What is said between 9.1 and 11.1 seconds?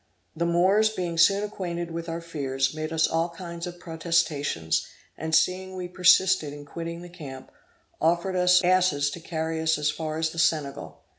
to carry us as far as the Senegal.